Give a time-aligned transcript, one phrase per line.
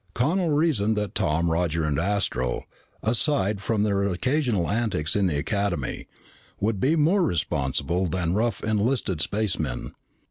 [0.15, 2.65] Connel reasoned that Tom, Roger, and Astro,
[3.03, 6.07] aside from their occasional antics in the Academy,
[6.59, 9.93] would be more responsible than rough enlisted spacemen.